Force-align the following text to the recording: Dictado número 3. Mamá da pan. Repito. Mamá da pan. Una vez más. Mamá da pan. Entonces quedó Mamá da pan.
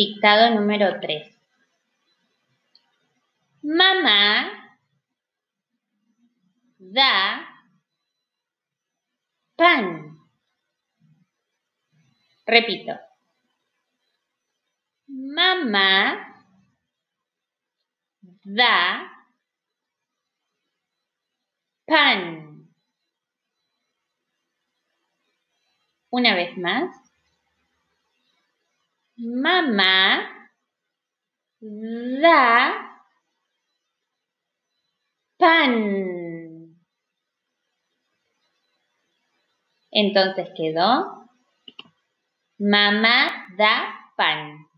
Dictado 0.00 0.54
número 0.54 0.98
3. 0.98 1.28
Mamá 3.62 4.80
da 6.78 7.46
pan. 9.58 10.16
Repito. 12.46 12.92
Mamá 15.36 16.34
da 18.42 18.78
pan. 21.86 22.70
Una 26.10 26.34
vez 26.34 26.56
más. 26.56 27.09
Mamá 29.22 30.32
da 32.22 32.72
pan. 35.38 36.74
Entonces 39.90 40.48
quedó 40.56 41.28
Mamá 42.58 43.46
da 43.58 44.12
pan. 44.16 44.69